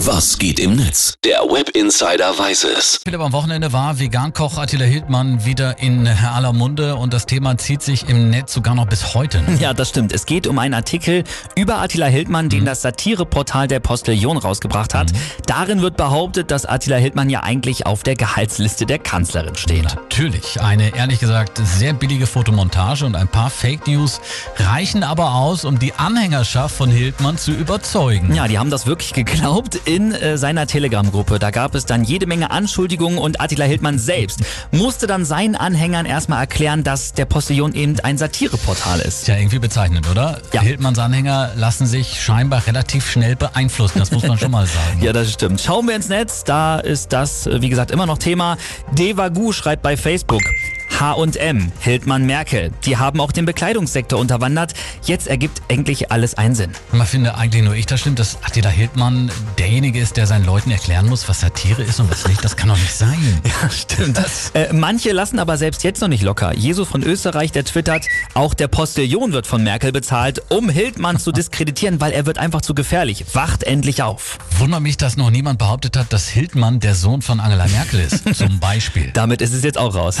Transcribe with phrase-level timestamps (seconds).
[0.00, 1.14] Was geht im Netz?
[1.24, 3.00] Der Web Insider weiß es.
[3.02, 7.80] Philipp, am Wochenende war Vegankoch Attila Hildmann wieder in aller Munde und das Thema zieht
[7.80, 9.40] sich im Netz sogar noch bis heute.
[9.40, 9.56] ne?
[9.58, 10.12] Ja, das stimmt.
[10.12, 11.24] Es geht um einen Artikel
[11.56, 15.12] über Attila Hildmann, den das Satireportal der Postillon rausgebracht hat.
[15.46, 19.84] Darin wird behauptet, dass Attila Hildmann ja eigentlich auf der Gehaltsliste der Kanzlerin steht.
[19.84, 24.20] Natürlich, eine ehrlich gesagt sehr billige Fotomontage und ein paar Fake News
[24.58, 28.34] reichen aber aus, um die Anhängerschaft von Hildmann zu überzeugen.
[28.34, 31.38] Ja, die haben das wirklich geglaubt in äh, seiner Telegram-Gruppe.
[31.38, 36.06] Da gab es dann jede Menge Anschuldigungen und Attila Hildmann selbst musste dann seinen Anhängern
[36.06, 39.22] erstmal erklären, dass der Postillon eben ein Satireportal ist.
[39.22, 40.40] Ist ja irgendwie bezeichnend, oder?
[40.52, 40.60] Ja.
[40.60, 44.76] Hildmanns Anhänger lassen sich scheinbar relativ schnell beeinflussen, das muss man schon mal sagen.
[45.06, 45.60] Ja, das stimmt.
[45.60, 48.56] Schauen wir ins Netz, da ist das, äh, wie gesagt, immer noch Thema.
[48.92, 50.42] Devagu schreibt bei Facebook.
[50.98, 54.72] H&M, Hildmann Merkel, die haben auch den Bekleidungssektor unterwandert.
[55.02, 56.70] Jetzt ergibt endlich alles einen Sinn.
[56.90, 60.70] Man finde eigentlich nur ich das stimmt, dass Attila Hildmann derjenige ist, der seinen Leuten
[60.70, 62.42] erklären muss, was Satire ist und was nicht.
[62.42, 63.16] Das kann doch nicht sein.
[63.62, 64.20] Ja, stimmt.
[64.54, 66.52] Äh, manche lassen aber selbst jetzt noch nicht locker.
[66.54, 71.32] Jesu von Österreich, der twittert, auch der Postillon wird von Merkel bezahlt, um Hildmann zu
[71.32, 73.24] diskreditieren, weil er wird einfach zu gefährlich.
[73.34, 74.38] Wacht endlich auf.
[74.58, 78.34] Wundert mich, dass noch niemand behauptet hat, dass Hildmann der Sohn von Angela Merkel ist.
[78.36, 79.10] Zum Beispiel.
[79.12, 80.18] Damit ist es jetzt auch raus.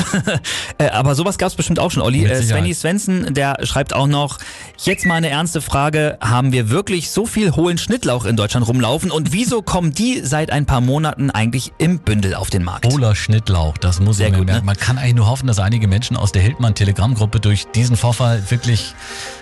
[0.78, 2.24] Äh, aber sowas gab es bestimmt auch schon, Olli.
[2.24, 2.42] Äh.
[2.42, 4.38] Svenny Svensson, der schreibt auch noch,
[4.78, 9.10] jetzt mal eine ernste Frage, haben wir wirklich so viel hohlen Schnittlauch in Deutschland rumlaufen
[9.10, 12.86] und wieso kommen die seit ein paar Monaten eigentlich im Bündel auf den Markt?
[12.86, 14.60] Hohler Schnittlauch, das muss Sehr ich mir gut, merken.
[14.62, 14.66] ne?
[14.66, 18.94] Man kann eigentlich nur hoffen, dass einige Menschen aus der Hildmann-Telegram-Gruppe durch diesen Vorfall wirklich,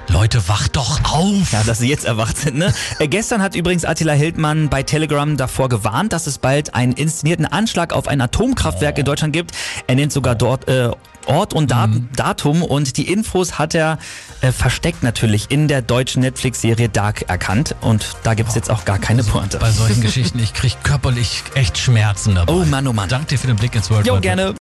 [0.08, 1.52] Leute, wacht doch auf!
[1.52, 2.72] Ja, dass sie jetzt erwacht sind, ne?
[2.98, 7.46] Äh, gestern hat übrigens Attila Hildmann bei Telegram davor gewarnt, dass es bald einen inszenierten
[7.46, 9.52] Anschlag auf ein Atomkraftwerk in Deutschland gibt.
[9.86, 10.90] Er nennt sogar dort äh,
[11.26, 13.98] Ort und Dat Datum und die Infos hat er
[14.40, 18.98] äh, versteckt natürlich in der deutschen Netflix-Serie Dark erkannt und da gibt's jetzt auch gar
[18.98, 19.58] keine Pointe.
[19.58, 22.52] Bei solchen Geschichten, ich krieg körperlich echt Schmerzen dabei.
[22.52, 23.08] Oh Mann, oh Mann.
[23.08, 24.54] Danke dir für den Blick ins World Jo, gerne.